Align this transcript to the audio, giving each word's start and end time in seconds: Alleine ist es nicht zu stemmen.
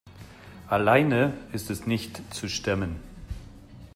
Alleine 0.67 1.31
ist 1.53 1.69
es 1.69 1.85
nicht 1.85 2.23
zu 2.33 2.49
stemmen. 2.49 2.95